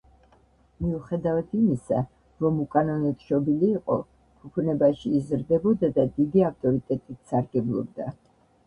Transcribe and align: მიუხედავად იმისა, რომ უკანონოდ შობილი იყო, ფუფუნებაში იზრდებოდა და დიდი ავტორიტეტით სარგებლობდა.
მიუხედავად 0.85 1.51
იმისა, 1.59 1.99
რომ 2.45 2.57
უკანონოდ 2.63 3.27
შობილი 3.27 3.69
იყო, 3.77 4.01
ფუფუნებაში 4.41 5.15
იზრდებოდა 5.21 5.95
და 6.01 6.11
დიდი 6.19 6.49
ავტორიტეტით 6.51 7.33
სარგებლობდა. 7.35 8.13